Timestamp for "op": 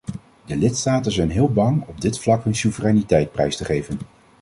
1.87-2.01